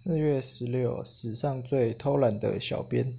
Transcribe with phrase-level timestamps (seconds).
[0.00, 3.18] 四月十六史上最偷懒的小编。